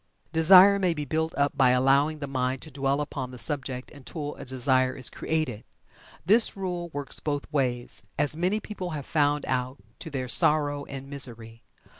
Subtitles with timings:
[0.33, 4.33] Desire may be built up by allowing the mind to dwell upon the subject until
[4.33, 5.63] a desire is created.
[6.25, 11.07] This rule works both ways, as many people have found out to their sorrow and
[11.07, 11.61] misery.